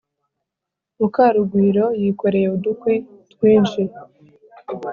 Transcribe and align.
Mukarugwiro 0.99 1.85
yikoreye 2.01 2.47
udukwi 2.55 2.95
twinshi 3.31 3.81